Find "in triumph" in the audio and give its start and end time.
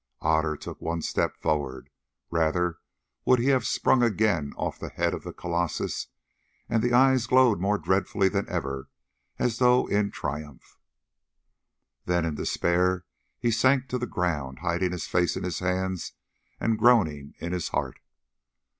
9.85-10.79